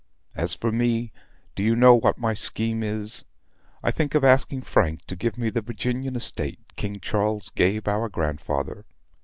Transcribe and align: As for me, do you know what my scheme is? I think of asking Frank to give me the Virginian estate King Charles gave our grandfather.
As 0.35 0.55
for 0.55 0.71
me, 0.71 1.11
do 1.55 1.61
you 1.61 1.75
know 1.75 1.93
what 1.93 2.17
my 2.17 2.33
scheme 2.33 2.81
is? 2.81 3.23
I 3.83 3.91
think 3.91 4.15
of 4.15 4.23
asking 4.23 4.63
Frank 4.63 5.05
to 5.05 5.15
give 5.15 5.37
me 5.37 5.51
the 5.51 5.61
Virginian 5.61 6.15
estate 6.15 6.57
King 6.75 6.99
Charles 6.99 7.49
gave 7.49 7.87
our 7.87 8.09
grandfather. 8.09 8.85